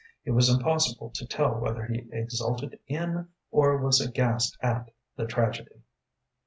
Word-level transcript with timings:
It 0.25 0.31
was 0.31 0.49
impossible 0.49 1.11
to 1.11 1.27
tell 1.27 1.59
whether 1.59 1.85
he 1.85 2.09
exulted 2.11 2.79
in 2.87 3.27
or 3.51 3.77
was 3.77 4.01
aghast 4.01 4.57
at 4.59 4.89
the 5.15 5.27
tragedy. 5.27 5.83